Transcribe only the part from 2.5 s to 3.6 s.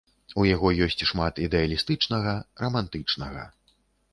рамантычнага.